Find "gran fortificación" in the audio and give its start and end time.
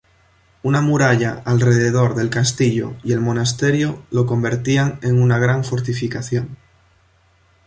5.37-6.57